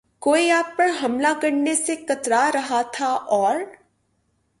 [0.21, 3.55] کوئی آپ پر حملہ کرنے سے کترا رہا تھا اور